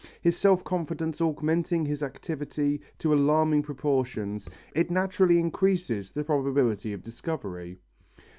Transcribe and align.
His 0.19 0.35
self 0.35 0.63
confidence 0.63 1.21
augmenting 1.21 1.85
his 1.85 2.01
activity 2.01 2.81
to 2.97 3.13
alarming 3.13 3.61
proportions, 3.61 4.49
it 4.73 4.89
naturally 4.89 5.37
increases 5.37 6.09
the 6.09 6.23
probability 6.23 6.91
of 6.91 7.03
discovery. 7.03 7.77